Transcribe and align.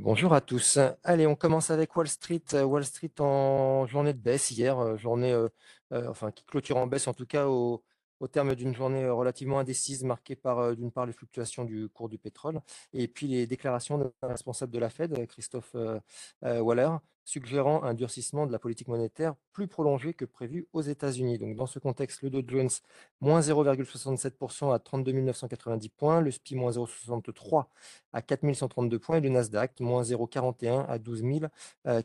Bonjour 0.00 0.32
à 0.32 0.40
tous. 0.40 0.78
Allez, 1.02 1.26
on 1.26 1.34
commence 1.34 1.70
avec 1.70 1.96
Wall 1.96 2.06
Street. 2.06 2.42
Wall 2.52 2.84
Street 2.84 3.10
en 3.18 3.84
journée 3.86 4.12
de 4.12 4.18
baisse 4.18 4.52
hier, 4.52 4.78
euh, 4.78 4.96
journée, 4.96 5.32
euh, 5.32 5.48
euh, 5.92 6.08
enfin 6.08 6.30
qui 6.30 6.44
clôture 6.44 6.76
en 6.76 6.86
baisse 6.86 7.08
en 7.08 7.14
tout 7.14 7.26
cas 7.26 7.48
au, 7.48 7.82
terme 8.30 8.54
d'une 8.54 8.74
journée 8.74 9.08
relativement 9.08 9.58
indécise 9.58 10.04
marquée 10.04 10.36
par 10.36 10.76
d'une 10.76 10.92
part 10.92 11.06
les 11.06 11.12
fluctuations 11.12 11.64
du 11.64 11.88
cours 11.88 12.08
du 12.08 12.18
pétrole 12.18 12.60
et 12.92 13.08
puis 13.08 13.26
les 13.26 13.46
déclarations 13.46 13.98
d'un 13.98 14.28
responsable 14.28 14.72
de 14.72 14.78
la 14.78 14.90
Fed, 14.90 15.26
Christophe 15.28 15.74
Waller, 16.42 16.90
suggérant 17.28 17.82
un 17.82 17.92
durcissement 17.92 18.46
de 18.46 18.52
la 18.52 18.58
politique 18.58 18.88
monétaire 18.88 19.34
plus 19.52 19.68
prolongé 19.68 20.14
que 20.14 20.24
prévu 20.24 20.66
aux 20.72 20.80
États-Unis. 20.80 21.36
Donc 21.36 21.56
dans 21.56 21.66
ce 21.66 21.78
contexte, 21.78 22.22
le 22.22 22.30
Dow 22.30 22.42
Jones 22.46 22.70
moins 23.20 23.40
0,67% 23.40 24.72
à 24.74 24.78
32 24.78 25.12
990 25.12 25.90
points, 25.90 26.22
le 26.22 26.30
SPI 26.30 26.56
moins 26.56 26.70
0,63 26.70 27.66
à 28.14 28.22
4 28.22 28.50
132 28.54 28.98
points 28.98 29.18
et 29.18 29.20
le 29.20 29.28
Nasdaq 29.28 29.78
moins 29.80 30.02
0,41 30.02 30.86
à 30.88 30.98
12 30.98 31.22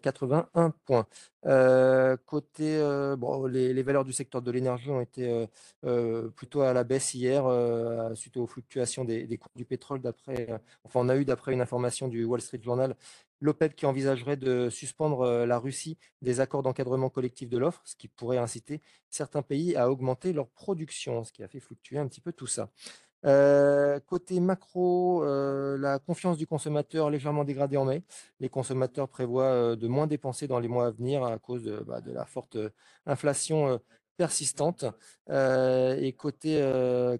081 0.01 0.71
points. 0.85 1.07
Euh, 1.45 2.17
côté, 2.25 2.77
euh, 2.77 3.15
bon, 3.15 3.45
les, 3.45 3.81
valeurs 3.83 4.03
du 4.03 4.11
secteur 4.11 4.41
de 4.41 4.51
l'énergie 4.51 4.89
ont 4.89 5.01
été 5.01 5.47
euh, 5.85 6.29
plutôt 6.31 6.61
à 6.61 6.73
la 6.73 6.83
baisse 6.83 7.13
hier 7.13 7.45
suite 8.15 8.35
aux 8.35 8.47
fluctuations 8.47 9.05
des, 9.05 9.25
des 9.25 9.37
cours 9.37 9.51
du 9.55 9.63
pétrole. 9.63 10.01
D'après, 10.01 10.49
enfin, 10.83 10.99
on 10.99 11.07
a 11.07 11.15
eu 11.15 11.23
d'après 11.23 11.53
une 11.53 11.61
information 11.61 12.09
du 12.09 12.25
Wall 12.25 12.41
Street 12.41 12.59
Journal 12.61 12.97
l'OPEP 13.43 13.75
qui 13.75 13.85
envisagerait 13.85 14.37
de 14.37 14.69
suspendre 14.69 15.45
la 15.45 15.59
Russie 15.59 15.97
des 16.21 16.39
accords 16.39 16.63
d'encadrement 16.63 17.09
collectif 17.09 17.49
de 17.49 17.57
l'offre, 17.57 17.81
ce 17.85 17.95
qui 17.95 18.07
pourrait 18.07 18.37
inciter 18.37 18.81
certains 19.09 19.41
pays 19.41 19.75
à 19.75 19.91
augmenter 19.91 20.33
leur 20.33 20.49
production, 20.49 21.23
ce 21.23 21.31
qui 21.31 21.43
a 21.43 21.47
fait 21.47 21.59
fluctuer 21.59 21.97
un 21.99 22.07
petit 22.07 22.21
peu 22.21 22.31
tout 22.31 22.47
ça. 22.47 22.69
Euh, 23.25 23.99
côté 24.01 24.39
macro, 24.41 25.23
euh, 25.23 25.77
la 25.77 25.99
confiance 25.99 26.37
du 26.37 26.45
consommateur 26.45 27.09
légèrement 27.09 27.45
dégradée 27.45 27.77
en 27.77 27.85
mai. 27.85 28.03
Les 28.39 28.49
consommateurs 28.49 29.07
prévoient 29.07 29.43
euh, 29.45 29.75
de 29.77 29.87
moins 29.87 30.07
dépenser 30.07 30.47
dans 30.47 30.59
les 30.59 30.67
mois 30.67 30.87
à 30.87 30.91
venir 30.91 31.23
à 31.23 31.39
cause 31.39 31.63
de, 31.63 31.77
bah, 31.79 32.01
de 32.01 32.11
la 32.11 32.25
forte 32.25 32.57
inflation 33.05 33.79
persistante. 34.17 34.85
et 35.29 36.13
côté, 36.17 36.61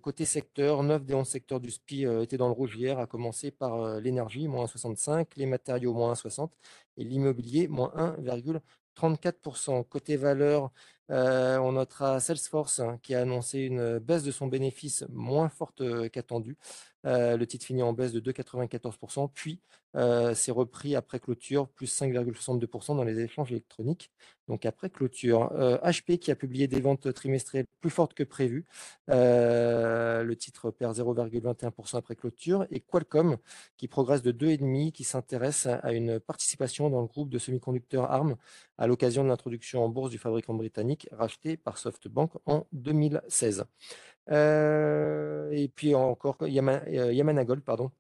côté 0.02 0.26
secteur, 0.26 0.84
9 0.84 1.06
des 1.06 1.14
11 1.14 1.28
secteurs 1.28 1.60
du 1.60 1.72
SPI 1.72 2.06
étaient 2.22 2.38
dans 2.38 2.48
le 2.48 2.54
rouge 2.54 2.76
hier, 2.76 3.00
à 3.00 3.08
commencer 3.08 3.52
par 3.52 4.00
l'énergie, 4.00 4.48
moins 4.48 4.68
65, 4.68 5.36
les 5.36 5.46
matériaux, 5.46 5.94
moins 5.94 6.16
60, 6.16 6.52
et 6.98 7.04
l'immobilier, 7.04 7.68
moins 7.68 7.92
1,34%. 7.96 9.84
Côté 9.86 10.18
valeur, 10.18 10.72
euh, 11.12 11.58
on 11.58 11.74
notera 11.74 12.20
Salesforce 12.20 12.80
hein, 12.80 12.98
qui 13.02 13.14
a 13.14 13.22
annoncé 13.22 13.60
une 13.60 14.00
baisse 14.00 14.24
de 14.24 14.32
son 14.32 14.48
bénéfice 14.48 15.06
moins 15.10 15.50
forte 15.50 15.82
euh, 15.82 16.08
qu'attendue. 16.10 16.58
Euh, 17.06 17.36
le 17.36 17.46
titre 17.46 17.66
finit 17.66 17.84
en 17.84 17.92
baisse 17.92 18.14
de 18.14 18.22
2,94%, 18.22 19.30
puis 19.34 19.60
euh, 19.96 20.34
c'est 20.34 20.54
repris 20.54 20.96
après 20.96 21.20
clôture, 21.20 21.68
plus 21.68 21.94
5,62% 21.94 22.96
dans 22.96 23.04
les 23.04 23.20
échanges 23.20 23.52
électroniques, 23.52 24.10
donc 24.48 24.66
après 24.66 24.90
clôture. 24.90 25.52
HP 25.84 26.18
qui 26.18 26.32
a 26.32 26.36
publié 26.36 26.68
des 26.68 26.80
ventes 26.80 27.14
trimestrielles 27.14 27.66
plus 27.82 27.90
fortes 27.90 28.14
que 28.14 28.24
prévues. 28.24 28.66
le 29.10 30.34
titre 30.36 30.72
perd 30.72 30.98
0,21% 30.98 31.98
après 31.98 32.16
clôture. 32.16 32.66
Et 32.72 32.80
Qualcomm 32.80 33.38
qui 33.78 33.88
progresse 33.90 34.22
de 34.22 34.32
2,5%, 34.32 34.92
qui 34.94 35.04
s'intéresse 35.04 35.68
à 35.68 35.92
une 35.92 36.20
participation 36.20 36.90
dans 36.90 37.02
le 37.02 37.08
groupe 37.08 37.30
de 37.30 37.38
semi-conducteurs 37.38 38.10
ARM 38.12 38.38
à 38.78 38.88
l'occasion 38.88 39.24
de 39.24 39.30
l'introduction 39.30 39.84
en 39.84 39.90
bourse 39.90 40.10
du 40.10 40.18
fabricant 40.18 40.54
britannique 40.54 40.93
racheté 41.12 41.58
par 41.58 41.78
SoftBank 41.78 42.32
en 42.46 42.66
2016. 42.72 43.66
Euh, 44.32 45.50
et 45.52 45.68
puis 45.68 45.96
encore 45.96 46.38
euh, 46.42 46.48
Yamana 46.50 47.46
Gold, 47.46 47.62
pardon, 47.64 47.92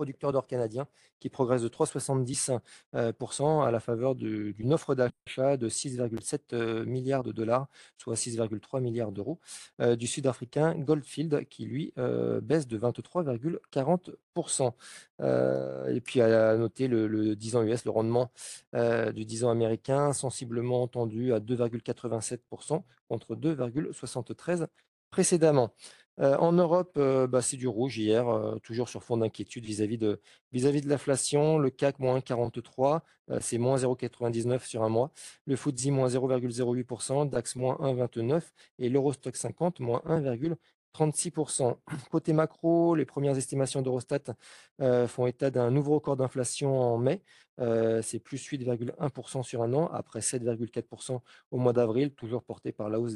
producteur 0.00 0.32
d'or 0.32 0.46
canadien, 0.46 0.86
qui 1.20 1.28
progresse 1.28 1.60
de 1.60 1.68
3,70% 1.68 2.60
euh, 2.94 3.12
à 3.60 3.70
la 3.70 3.80
faveur 3.80 4.14
d'une 4.14 4.72
offre 4.72 4.94
d'achat 4.94 5.58
de 5.58 5.68
6,7 5.68 6.84
milliards 6.86 7.22
de 7.22 7.32
dollars, 7.32 7.68
soit 7.98 8.14
6,3 8.14 8.80
milliards 8.80 9.12
d'euros, 9.12 9.38
du 9.78 10.06
sud-africain 10.06 10.74
Goldfield, 10.78 11.46
qui 11.50 11.66
lui 11.66 11.92
baisse 12.42 12.66
de 12.66 12.78
23,40%. 12.78 14.72
et 15.94 16.00
puis 16.00 16.22
à 16.22 16.56
noter 16.56 16.88
le, 16.88 17.06
le 17.06 17.36
10 17.36 17.56
ans 17.56 17.62
US, 17.62 17.84
le 17.84 17.90
rendement 17.90 18.32
du 18.72 19.26
10 19.26 19.44
ans 19.44 19.50
américain, 19.50 20.14
sensiblement 20.14 20.88
tendu 20.88 21.34
à 21.34 21.40
2,87% 21.40 22.82
contre 23.06 23.36
2,73% 23.36 24.66
précédemment. 25.10 25.74
Euh, 26.18 26.36
en 26.36 26.52
Europe, 26.52 26.94
euh, 26.98 27.26
bah, 27.26 27.40
c'est 27.40 27.56
du 27.56 27.66
rouge 27.68 27.96
hier, 27.98 28.28
euh, 28.28 28.58
toujours 28.58 28.88
sur 28.88 29.02
fond 29.02 29.16
d'inquiétude 29.16 29.64
vis-à-vis 29.64 29.96
de, 29.96 30.20
vis-à-vis 30.52 30.82
de 30.82 30.88
l'inflation. 30.88 31.58
Le 31.58 31.70
CAC, 31.70 31.98
moins 31.98 32.20
43, 32.20 33.02
c'est 33.40 33.58
moins 33.58 33.76
0,99 33.76 34.66
sur 34.66 34.82
un 34.82 34.88
mois. 34.88 35.12
Le 35.46 35.56
FTSE, 35.56 35.86
moins 35.86 36.08
0,08%, 36.08 37.28
DAX, 37.30 37.56
moins 37.56 37.76
1,29 37.76 38.42
et 38.78 38.88
l'Eurostock 38.88 39.36
50, 39.36 39.80
moins 39.80 40.02
1,36%. 40.94 41.76
Côté 42.10 42.32
macro, 42.32 42.94
les 42.94 43.04
premières 43.04 43.36
estimations 43.36 43.82
d'Eurostat 43.82 44.34
font 45.06 45.26
état 45.26 45.50
d'un 45.50 45.70
nouveau 45.70 45.94
record 45.94 46.16
d'inflation 46.16 46.78
en 46.78 46.98
mai. 46.98 47.22
Euh, 47.60 48.00
c'est 48.02 48.18
plus 48.18 48.42
8,1% 48.50 49.42
sur 49.42 49.62
un 49.62 49.72
an, 49.74 49.86
après 49.92 50.20
7,4% 50.20 51.20
au 51.50 51.58
mois 51.58 51.72
d'avril, 51.72 52.12
toujours 52.12 52.42
porté 52.42 52.72
par 52.72 52.88
la 52.88 52.98
hausse 52.98 53.14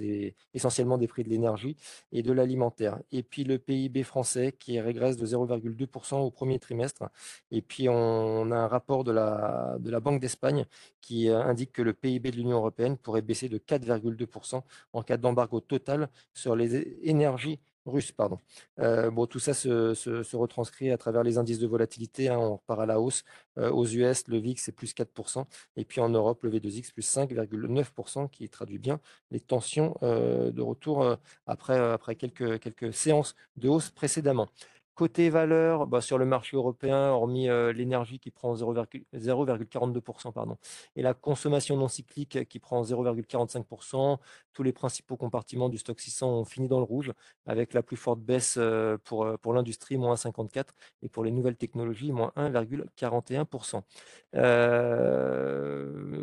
essentiellement 0.52 0.98
des 0.98 1.06
prix 1.06 1.24
de 1.24 1.30
l'énergie 1.30 1.76
et 2.12 2.22
de 2.22 2.32
l'alimentaire. 2.32 2.98
Et 3.10 3.22
puis 3.22 3.44
le 3.44 3.58
PIB 3.58 4.02
français 4.02 4.52
qui 4.52 4.78
régresse 4.80 5.16
de 5.16 5.26
0,2% 5.26 6.16
au 6.16 6.30
premier 6.30 6.58
trimestre. 6.58 7.04
Et 7.50 7.62
puis 7.62 7.88
on 7.88 8.50
a 8.50 8.56
un 8.56 8.68
rapport 8.68 9.04
de 9.04 9.12
la, 9.12 9.76
de 9.80 9.90
la 9.90 10.00
Banque 10.00 10.20
d'Espagne 10.20 10.66
qui 11.00 11.30
euh, 11.30 11.42
indique 11.42 11.72
que 11.72 11.82
le 11.82 11.94
PIB 11.94 12.30
de 12.30 12.36
l'Union 12.36 12.58
européenne 12.58 12.98
pourrait 12.98 13.22
baisser 13.22 13.48
de 13.48 13.58
4,2% 13.58 14.62
en 14.92 15.02
cas 15.02 15.16
d'embargo 15.16 15.60
total 15.60 16.08
sur 16.34 16.56
les 16.56 16.76
énergies 17.08 17.60
russe, 17.86 18.12
pardon. 18.12 18.38
Euh, 18.80 19.10
bon, 19.10 19.26
tout 19.26 19.38
ça 19.38 19.54
se, 19.54 20.36
retranscrit 20.36 20.90
à 20.90 20.98
travers 20.98 21.22
les 21.22 21.38
indices 21.38 21.58
de 21.58 21.66
volatilité. 21.66 22.28
Hein, 22.28 22.38
on 22.38 22.56
repart 22.56 22.80
à 22.80 22.86
la 22.86 23.00
hausse. 23.00 23.24
Euh, 23.58 23.70
aux 23.70 23.86
US, 23.86 24.26
le 24.28 24.38
VIX 24.38 24.60
c'est 24.60 24.72
plus 24.72 24.94
4%. 24.94 25.44
Et 25.76 25.84
puis 25.84 26.00
en 26.00 26.08
Europe, 26.08 26.42
le 26.42 26.50
V2X 26.50 26.92
plus 26.92 27.06
5,9%, 27.06 28.28
qui 28.30 28.48
traduit 28.48 28.78
bien 28.78 29.00
les 29.30 29.40
tensions 29.40 29.96
euh, 30.02 30.50
de 30.50 30.62
retour 30.62 31.16
après, 31.46 31.78
après 31.78 32.16
quelques, 32.16 32.58
quelques 32.60 32.92
séances 32.92 33.34
de 33.56 33.68
hausse 33.68 33.90
précédemment. 33.90 34.48
Côté 34.94 35.28
valeur, 35.28 35.88
bah, 35.88 36.00
sur 36.00 36.19
le 36.19 36.25
marché 36.25 36.56
européen, 36.56 37.10
hormis 37.10 37.49
euh, 37.49 37.72
l'énergie 37.72 38.21
qui 38.21 38.31
prend 38.31 38.55
0,42%, 38.55 40.32
pardon, 40.32 40.56
et 40.94 41.03
la 41.03 41.15
consommation 41.15 41.77
non 41.77 41.88
cyclique 41.88 42.49
qui 42.49 42.60
prend 42.60 42.81
0,45%, 42.82 44.19
tous 44.53 44.62
les 44.62 44.72
principaux 44.72 45.16
compartiments 45.16 45.69
du 45.69 45.78
stock 45.78 45.99
600 45.99 46.31
ont 46.31 46.44
fini 46.44 46.69
dans 46.69 46.78
le 46.78 46.84
rouge, 46.84 47.12
avec 47.44 47.75
la 47.75 47.82
plus 47.82 47.97
forte 47.97 48.21
baisse 48.21 48.55
euh, 48.56 48.97
pour, 49.03 49.25
euh, 49.25 49.37
pour 49.37 49.53
l'industrie, 49.53 49.97
moins 49.97 50.15
1,54%, 50.15 50.66
et 51.03 51.09
pour 51.09 51.25
les 51.25 51.32
nouvelles 51.32 51.56
technologies, 51.56 52.12
moins 52.12 52.32
1,41%. 52.37 53.82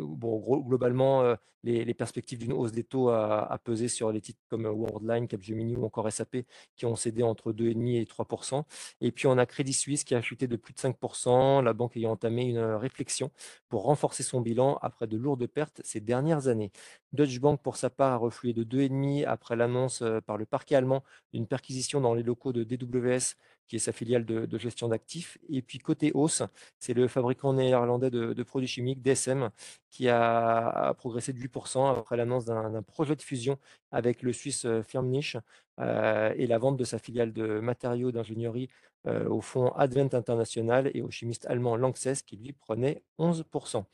bon, 0.00 0.62
globalement, 0.62 1.36
les, 1.64 1.94
perspectives 1.94 2.38
d'une 2.38 2.52
hausse 2.52 2.72
des 2.72 2.84
taux 2.84 3.10
à, 3.10 3.58
peser 3.62 3.88
sur 3.88 4.10
les 4.12 4.20
titres 4.20 4.40
comme 4.48 4.66
Worldline, 4.66 5.28
Capgemini 5.28 5.76
ou 5.76 5.84
encore 5.84 6.10
SAP, 6.10 6.38
qui 6.76 6.86
ont 6.86 6.96
cédé 6.96 7.22
entre 7.22 7.52
2,5 7.52 8.00
et 8.00 8.04
3%. 8.04 8.61
Et 9.00 9.12
puis 9.12 9.26
on 9.26 9.38
a 9.38 9.46
Crédit 9.46 9.72
Suisse 9.72 10.04
qui 10.04 10.14
a 10.14 10.22
chuté 10.22 10.46
de 10.46 10.56
plus 10.56 10.74
de 10.74 10.78
5%, 10.78 11.62
la 11.62 11.72
banque 11.72 11.96
ayant 11.96 12.12
entamé 12.12 12.44
une 12.44 12.58
réflexion 12.60 13.30
pour 13.68 13.84
renforcer 13.84 14.22
son 14.22 14.40
bilan 14.40 14.78
après 14.82 15.06
de 15.06 15.16
lourdes 15.16 15.46
pertes 15.46 15.80
ces 15.84 16.00
dernières 16.00 16.48
années. 16.48 16.72
Deutsche 17.12 17.40
Bank, 17.40 17.60
pour 17.62 17.76
sa 17.76 17.90
part, 17.90 18.12
a 18.12 18.16
reflué 18.16 18.52
de 18.52 18.64
2,5 18.64 19.26
après 19.26 19.56
l'annonce 19.56 20.02
euh, 20.02 20.20
par 20.20 20.38
le 20.38 20.46
parquet 20.46 20.74
allemand 20.74 21.02
d'une 21.32 21.46
perquisition 21.46 22.00
dans 22.00 22.14
les 22.14 22.22
locaux 22.22 22.52
de 22.52 22.64
DWS 22.64 23.36
qui 23.72 23.76
est 23.76 23.78
sa 23.78 23.92
filiale 23.92 24.24
de, 24.26 24.58
gestion 24.58 24.88
d'actifs. 24.88 25.38
Et 25.48 25.62
puis 25.62 25.78
côté 25.78 26.12
hausse, 26.12 26.42
c'est 26.78 26.92
le 26.92 27.08
fabricant 27.08 27.54
néerlandais 27.54 28.10
de, 28.10 28.42
produits 28.42 28.68
chimiques, 28.68 29.00
DSM, 29.02 29.50
qui 29.90 30.08
a, 30.08 30.94
progressé 30.98 31.32
de 31.32 31.38
8% 31.38 31.98
après 31.98 32.16
l'annonce 32.16 32.44
d'un 32.44 32.82
projet 32.82 33.16
de 33.16 33.22
fusion 33.22 33.58
avec 33.90 34.22
le 34.22 34.32
Suisse 34.32 34.64
euh, 34.66 34.82
Firmenich 34.82 35.36
euh, 35.80 36.34
et 36.36 36.46
la 36.46 36.58
vente 36.58 36.76
de 36.76 36.84
sa 36.84 36.98
filiale 36.98 37.32
de 37.32 37.60
matériaux 37.60 38.12
d'ingénierie 38.12 38.68
euh, 39.08 39.28
au 39.28 39.40
fonds 39.40 39.72
Advent 39.72 40.14
International 40.14 40.88
et 40.94 41.02
au 41.02 41.10
chimiste 41.10 41.46
allemand 41.46 41.74
Lanxess 41.74 42.22
qui 42.22 42.36
lui 42.36 42.52
prenait 42.52 43.02
11%. 43.18 43.84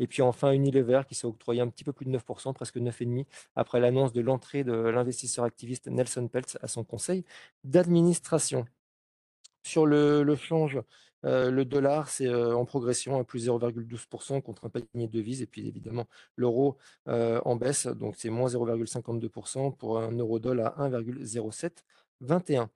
Et 0.00 0.08
puis 0.08 0.22
enfin 0.22 0.50
Unilever 0.50 1.02
qui 1.08 1.14
s'est 1.14 1.26
octroyé 1.26 1.60
un 1.60 1.68
petit 1.68 1.84
peu 1.84 1.92
plus 1.92 2.04
de 2.04 2.10
9%, 2.10 2.52
presque 2.52 2.76
9,5% 2.76 3.26
après 3.54 3.78
l'annonce 3.78 4.12
de 4.12 4.20
l'entrée 4.20 4.64
de 4.64 4.72
l'investisseur 4.72 5.44
activiste 5.44 5.86
Nelson 5.86 6.26
Peltz 6.26 6.58
à 6.62 6.66
son 6.66 6.82
conseil 6.82 7.24
d'administration. 7.62 8.66
Sur 9.62 9.86
le, 9.86 10.34
change, 10.34 10.80
euh, 11.24 11.50
le 11.52 11.64
dollar, 11.64 12.08
c'est 12.08 12.26
euh, 12.26 12.56
en 12.56 12.64
progression 12.64 13.20
à 13.20 13.24
plus 13.24 13.46
0,12% 13.46 14.42
contre 14.42 14.64
un 14.66 14.68
panier 14.68 15.06
de 15.06 15.12
devises. 15.12 15.42
Et 15.42 15.46
puis 15.46 15.68
évidemment, 15.68 16.06
l'euro 16.34 16.76
en 17.06 17.54
baisse, 17.54 17.86
donc 17.86 18.16
c'est 18.16 18.30
moins 18.30 18.48
0,52% 18.48 19.76
pour 19.76 20.00
un 20.00 20.12
euro 20.12 20.40
dollar 20.40 20.80
à 20.80 20.88
1,0721. 20.88 22.68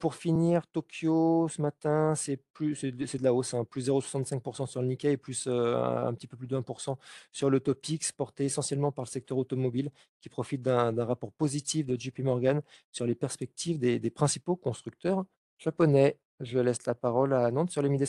Pour 0.00 0.14
finir, 0.14 0.66
Tokyo, 0.66 1.48
ce 1.48 1.62
matin, 1.62 2.14
c'est 2.14 2.40
de 2.60 3.22
la 3.22 3.32
hausse, 3.32 3.54
hein, 3.54 3.64
plus 3.64 3.88
0,65% 3.88 4.66
sur 4.66 4.82
le 4.82 4.88
Nikkei 4.88 5.12
et 5.12 5.16
plus, 5.16 5.46
un 5.46 6.12
petit 6.14 6.26
peu 6.26 6.36
plus 6.36 6.46
de 6.46 6.56
1% 6.56 6.96
sur 7.32 7.50
le 7.50 7.60
Topix, 7.60 8.12
porté 8.12 8.44
essentiellement 8.44 8.92
par 8.92 9.04
le 9.04 9.10
secteur 9.10 9.38
automobile, 9.38 9.90
qui 10.20 10.28
profite 10.28 10.62
d'un 10.62 11.04
rapport 11.04 11.32
positif 11.32 11.86
de 11.86 11.98
JP 11.98 12.20
Morgan 12.20 12.60
sur 12.92 13.06
les 13.06 13.14
perspectives 13.14 13.78
des 13.78 13.98
des 13.98 14.10
principaux 14.10 14.56
constructeurs 14.56 15.24
japonais. 15.58 16.18
Je 16.40 16.58
laisse 16.58 16.84
la 16.86 16.94
parole 16.94 17.32
à 17.32 17.50
Nantes 17.50 17.70
sur 17.70 17.82
les 17.82 17.88
mid 17.88 18.02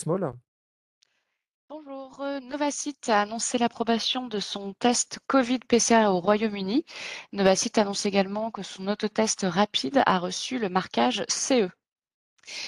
euh, 2.22 2.40
Novacite 2.40 3.10
a 3.10 3.22
annoncé 3.22 3.58
l'approbation 3.58 4.28
de 4.28 4.40
son 4.40 4.74
test 4.74 5.20
Covid-PCR 5.28 6.08
au 6.10 6.20
Royaume-Uni. 6.20 6.86
Novacite 7.34 7.78
annonce 7.78 8.06
également 8.06 8.52
que 8.52 8.64
son 8.64 8.88
autotest 8.88 9.46
rapide 9.48 10.02
a 10.06 10.20
reçu 10.20 10.60
le 10.60 10.70
marquage 10.70 11.24
CE. 11.28 11.70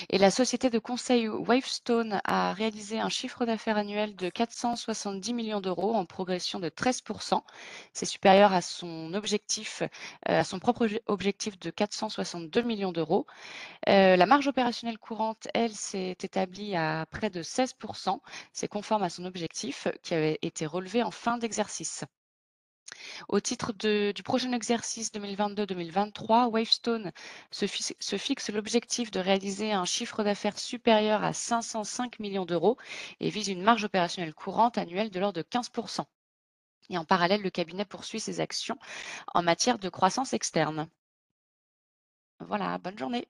Et 0.10 0.18
la 0.18 0.32
société 0.32 0.70
de 0.70 0.80
conseil 0.80 1.28
Wavestone 1.28 2.22
a 2.24 2.54
réalisé 2.54 3.00
un 3.00 3.10
chiffre 3.10 3.46
d'affaires 3.46 3.78
annuel 3.78 4.16
de 4.16 4.30
470 4.30 5.34
millions 5.34 5.62
d'euros 5.62 5.96
en 5.96 6.06
progression 6.06 6.60
de 6.60 6.70
13%. 6.70 7.42
C'est 7.94 8.06
supérieur 8.06 8.54
à 8.54 8.62
son 8.62 9.14
objectif, 9.14 9.82
euh, 9.82 10.40
à 10.40 10.44
son 10.44 10.60
propre 10.60 10.88
objectif 11.08 11.60
de 11.60 11.70
462 11.70 12.62
millions 12.62 12.92
d'euros. 12.92 13.26
Euh, 13.88 14.16
la 14.16 14.26
marge 14.26 14.48
opérationnelle 14.48 14.98
courante, 14.98 15.48
elle, 15.54 15.74
s'est 15.74 16.18
établie 16.22 16.76
à 16.76 17.06
près 17.10 17.30
de 17.30 17.42
16%. 17.42 18.20
C'est 18.54 18.68
conforme 18.68 19.04
à 19.04 19.10
son 19.10 19.26
objectif 19.26 19.88
qui 20.04 20.14
avait 20.14 20.40
été 20.42 20.66
relevé 20.66 21.04
en 21.04 21.12
fin 21.12 21.38
d'exercice. 21.38 22.04
Au 23.28 23.40
titre 23.40 23.74
du 23.74 24.24
prochain 24.24 24.52
exercice 24.52 25.12
2022-2023, 25.14 26.50
Wavestone 26.50 27.12
se, 27.52 27.66
fixe 28.18 28.50
l'objectif 28.50 29.12
de 29.12 29.20
réaliser 29.20 29.72
un 29.72 29.86
chiffre 29.86 30.24
d'affaires 30.24 30.60
supérieur 30.60 31.24
à 31.24 31.34
505 31.34 32.20
millions 32.20 32.46
d'euros 32.46 32.78
et 33.20 33.30
vise 33.30 33.48
une 33.48 33.64
marge 33.64 33.84
opérationnelle 33.84 34.34
courante 34.34 34.78
annuelle 34.78 35.10
de 35.12 35.20
l'ordre 35.20 35.42
de 35.42 35.48
15%. 35.48 36.06
Et 36.90 36.98
en 36.98 37.06
parallèle, 37.06 37.42
le 37.42 37.50
cabinet 37.50 37.86
poursuit 37.86 38.20
ses 38.20 38.40
actions 38.40 38.78
en 39.34 39.44
matière 39.44 39.80
de 39.80 39.90
croissance 39.90 40.34
externe. 40.34 40.90
Voilà, 42.40 42.78
bonne 42.80 42.98
journée. 42.98 43.28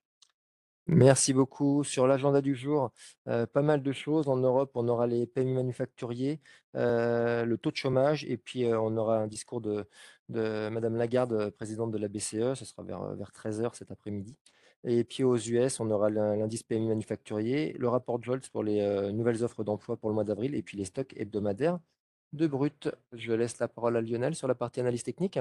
Merci 0.92 1.34
beaucoup. 1.34 1.84
Sur 1.84 2.08
l'agenda 2.08 2.42
du 2.42 2.56
jour, 2.56 2.92
euh, 3.28 3.46
pas 3.46 3.62
mal 3.62 3.84
de 3.84 3.92
choses. 3.92 4.28
En 4.28 4.38
Europe, 4.38 4.72
on 4.74 4.88
aura 4.88 5.06
les 5.06 5.28
PMI 5.28 5.54
manufacturiers, 5.54 6.42
euh, 6.76 7.46
le 7.46 7.58
taux 7.60 7.70
de 7.70 7.76
chômage, 7.76 8.26
et 8.26 8.38
puis 8.38 8.66
euh, 8.66 8.80
on 8.82 8.98
aura 8.98 9.20
un 9.20 9.28
discours 9.28 9.62
de, 9.62 9.86
de 10.30 10.68
Madame 10.70 10.96
Lagarde, 10.96 11.52
présidente 11.52 11.92
de 11.92 12.00
la 12.00 12.08
BCE. 12.08 12.56
Ce 12.56 12.66
sera 12.66 12.82
vers, 12.82 13.04
vers 13.16 13.32
13h 13.32 13.76
cet 13.76 13.92
après-midi. 13.92 14.36
Et 14.84 15.04
puis 15.04 15.24
aux 15.24 15.38
US, 15.38 15.80
on 15.80 15.92
aura 15.92 16.10
l'indice 16.10 16.64
PMI 16.64 16.88
manufacturier, 16.88 17.74
le 17.78 17.88
rapport 17.88 18.22
Jolts 18.24 18.50
pour 18.50 18.64
les 18.64 19.12
nouvelles 19.14 19.44
offres 19.44 19.64
d'emploi 19.64 19.96
pour 19.98 20.10
le 20.10 20.16
mois 20.16 20.24
d'avril, 20.24 20.56
et 20.56 20.64
puis 20.64 20.78
les 20.78 20.86
stocks 20.86 21.14
hebdomadaires 21.18 21.80
de 22.34 22.48
brut. 22.48 22.90
Je 23.14 23.34
laisse 23.34 23.60
la 23.60 23.68
parole 23.68 23.98
à 23.98 24.02
Lionel 24.02 24.36
sur 24.36 24.48
la 24.48 24.56
partie 24.56 24.80
analyse 24.80 25.04
technique. 25.04 25.38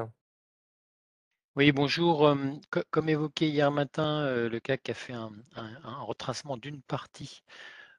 Oui, 1.58 1.72
bonjour. 1.72 2.36
comme 2.90 3.08
évoqué 3.08 3.48
hier 3.48 3.72
matin, 3.72 4.30
le 4.48 4.60
CAC 4.60 4.90
a 4.90 4.94
fait 4.94 5.12
un, 5.12 5.32
retracement 6.02 6.56
d'une 6.56 6.80
partie 6.82 7.42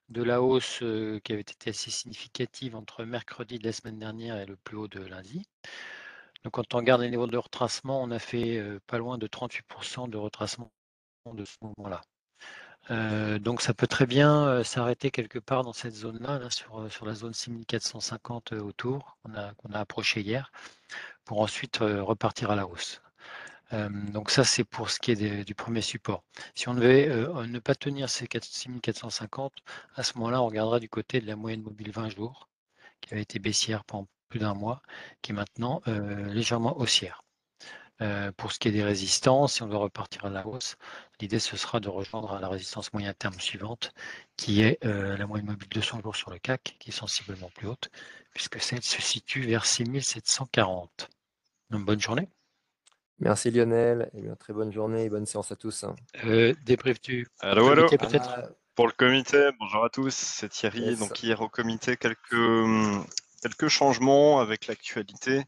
de 0.07 0.23
la 0.23 0.41
hausse 0.41 0.77
qui 0.79 1.33
avait 1.33 1.41
été 1.41 1.71
assez 1.71 1.91
significative 1.91 2.77
entre 2.77 3.03
mercredi 3.03 3.59
de 3.59 3.65
la 3.65 3.73
semaine 3.73 3.99
dernière 3.99 4.37
et 4.37 4.45
le 4.45 4.55
plus 4.55 4.77
haut 4.77 4.87
de 4.87 5.01
lundi. 5.01 5.45
Donc 6.45 6.53
quand 6.53 6.73
on 6.73 6.77
regarde 6.77 7.01
les 7.01 7.09
niveaux 7.09 7.27
de 7.27 7.37
retracement, 7.37 8.01
on 8.01 8.11
a 8.11 8.19
fait 8.19 8.63
pas 8.87 8.97
loin 8.97 9.17
de 9.17 9.27
38% 9.27 10.09
de 10.09 10.17
retracement 10.17 10.71
de 11.25 11.43
ce 11.43 11.57
moment-là. 11.61 13.39
donc 13.39 13.61
ça 13.61 13.73
peut 13.73 13.87
très 13.87 14.05
bien 14.05 14.63
s'arrêter 14.63 15.11
quelque 15.11 15.39
part 15.39 15.63
dans 15.63 15.73
cette 15.73 15.95
zone-là, 15.95 16.49
sur, 16.49 17.05
la 17.05 17.13
zone 17.13 17.33
6450 17.33 18.53
autour, 18.53 19.17
qu'on 19.21 19.33
a, 19.35 19.53
qu'on 19.55 19.73
a 19.73 19.79
approché 19.81 20.21
hier, 20.21 20.49
pour 21.25 21.41
ensuite 21.41 21.79
repartir 21.79 22.51
à 22.51 22.55
la 22.55 22.65
hausse 22.65 23.01
donc 23.71 24.31
ça, 24.31 24.43
c'est 24.43 24.63
pour 24.63 24.89
ce 24.89 24.99
qui 24.99 25.11
est 25.11 25.43
du 25.43 25.55
premier 25.55 25.81
support. 25.81 26.23
Si 26.55 26.69
on 26.69 26.73
devait 26.73 27.07
ne 27.07 27.59
pas 27.59 27.75
tenir 27.75 28.09
ces 28.09 28.27
6450, 28.41 29.53
à 29.95 30.03
ce 30.03 30.17
moment-là, 30.17 30.41
on 30.41 30.47
regardera 30.47 30.79
du 30.79 30.89
côté 30.89 31.21
de 31.21 31.27
la 31.27 31.35
moyenne 31.35 31.61
mobile 31.61 31.91
20 31.91 32.09
jours, 32.09 32.49
qui 33.01 33.13
avait 33.13 33.23
été 33.23 33.39
baissière 33.39 33.83
pendant 33.85 34.07
plus 34.29 34.39
d'un 34.39 34.53
mois, 34.53 34.81
qui 35.21 35.31
est 35.31 35.35
maintenant 35.35 35.81
légèrement 35.85 36.77
haussière. 36.79 37.23
pour 38.37 38.51
ce 38.51 38.59
qui 38.59 38.67
est 38.69 38.71
des 38.71 38.83
résistances, 38.83 39.55
si 39.55 39.63
on 39.63 39.67
doit 39.67 39.79
repartir 39.79 40.25
à 40.25 40.29
la 40.29 40.47
hausse, 40.47 40.77
l'idée 41.19 41.39
ce 41.39 41.57
sera 41.57 41.79
de 41.79 41.89
rejoindre 41.89 42.39
la 42.39 42.47
résistance 42.47 42.93
moyen 42.93 43.13
terme 43.13 43.39
suivante, 43.39 43.93
qui 44.37 44.61
est 44.61 44.83
la 44.83 45.27
moyenne 45.27 45.47
mobile 45.47 45.69
200 45.69 46.01
jours 46.01 46.15
sur 46.15 46.31
le 46.31 46.39
CAC, 46.39 46.77
qui 46.79 46.89
est 46.89 46.93
sensiblement 46.93 47.49
plus 47.51 47.67
haute, 47.67 47.89
puisque 48.33 48.61
celle 48.61 48.83
se 48.83 49.01
situe 49.01 49.41
vers 49.41 49.65
6740. 49.65 51.09
Donc, 51.69 51.85
bonne 51.85 51.99
journée. 52.01 52.29
Merci 53.21 53.51
Lionel, 53.51 54.09
et 54.13 54.21
bien, 54.21 54.35
très 54.35 54.53
bonne 54.53 54.71
journée 54.71 55.03
et 55.03 55.09
bonne 55.09 55.25
séance 55.25 55.51
à 55.51 55.57
tous. 55.57 55.83
Euh, 56.23 56.53
tu 57.01 57.27
Allô, 57.41 57.67
allô. 57.67 57.87
Ah, 57.99 58.43
pour 58.75 58.87
le 58.87 58.93
comité, 58.93 59.49
bonjour 59.59 59.83
à 59.83 59.89
tous, 59.89 60.15
c'est 60.15 60.47
Thierry. 60.47 60.95
Donc 60.95 61.21
hier 61.21 61.41
au 61.41 61.49
comité, 61.49 61.97
quelques, 61.97 62.31
hum, 62.31 63.05
quelques 63.41 63.67
changements 63.67 64.39
avec 64.39 64.67
l'actualité, 64.67 65.43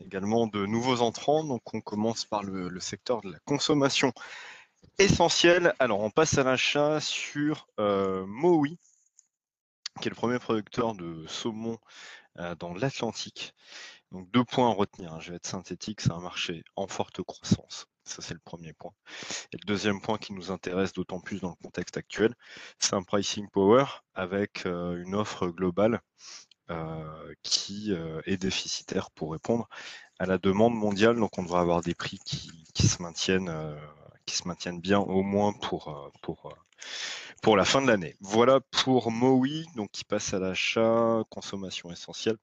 également 0.00 0.48
de 0.48 0.66
nouveaux 0.66 1.02
entrants. 1.02 1.44
Donc 1.44 1.62
on 1.72 1.80
commence 1.80 2.24
par 2.24 2.42
le, 2.42 2.80
secteur 2.80 3.20
de 3.20 3.30
la 3.30 3.38
consommation 3.44 4.12
essentielle. 4.98 5.72
Alors 5.78 6.00
on 6.00 6.10
passe 6.10 6.36
à 6.36 6.42
l'achat 6.42 6.98
sur 7.00 7.68
euh, 7.78 8.26
Mowi, 8.26 8.76
qui 10.00 10.08
est 10.08 10.10
le 10.10 10.16
premier 10.16 10.40
producteur 10.40 10.96
de 10.96 11.24
saumon 11.28 11.78
euh, 12.40 12.56
dans 12.56 12.74
l'Atlantique. 12.74 13.54
Donc 14.14 14.30
deux 14.30 14.44
points 14.44 14.70
à 14.70 14.72
retenir, 14.72 15.12
hein. 15.12 15.18
je 15.18 15.30
vais 15.30 15.36
être 15.38 15.46
synthétique, 15.46 16.00
c'est 16.00 16.12
un 16.12 16.20
marché 16.20 16.62
en 16.76 16.86
forte 16.86 17.20
croissance. 17.24 17.86
Ça, 18.04 18.22
c'est 18.22 18.34
le 18.34 18.40
premier 18.44 18.72
point. 18.72 18.92
Et 19.52 19.56
le 19.56 19.66
deuxième 19.66 20.00
point 20.00 20.18
qui 20.18 20.32
nous 20.32 20.52
intéresse 20.52 20.92
d'autant 20.92 21.18
plus 21.18 21.40
dans 21.40 21.48
le 21.48 21.56
contexte 21.56 21.96
actuel, 21.96 22.32
c'est 22.78 22.94
un 22.94 23.02
pricing 23.02 23.48
power 23.50 23.86
avec 24.14 24.66
euh, 24.66 25.02
une 25.02 25.16
offre 25.16 25.48
globale 25.48 26.00
euh, 26.70 27.34
qui 27.42 27.92
euh, 27.92 28.20
est 28.24 28.36
déficitaire 28.36 29.10
pour 29.10 29.32
répondre 29.32 29.68
à 30.20 30.26
la 30.26 30.38
demande 30.38 30.74
mondiale. 30.74 31.16
Donc, 31.16 31.36
on 31.36 31.42
devrait 31.42 31.62
avoir 31.62 31.80
des 31.80 31.96
prix 31.96 32.20
qui, 32.24 32.86
se 32.86 33.02
maintiennent, 33.02 33.52
qui 34.26 34.36
se 34.36 34.46
maintiennent 34.46 34.80
bien 34.80 35.00
au 35.00 35.24
moins 35.24 35.52
pour, 35.54 36.12
pour, 36.22 36.56
pour 37.42 37.56
la 37.56 37.64
fin 37.64 37.82
de 37.82 37.88
l'année. 37.88 38.14
Voilà 38.20 38.60
pour 38.70 39.10
Mowi, 39.10 39.66
donc 39.74 39.90
qui 39.90 40.04
passe 40.04 40.34
à 40.34 40.38
l'achat 40.38 41.24
consommation 41.30 41.90
essentielle 41.90 42.36